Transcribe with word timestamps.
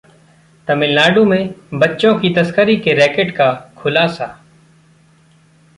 तमिलनाडु 0.67 1.25
में 1.25 1.53
बच्चों 1.73 2.13
की 2.19 2.33
तस्करी 2.33 2.77
के 2.77 2.93
रैकेट 2.93 3.31
का 3.31 3.51
खुलासा 3.77 4.37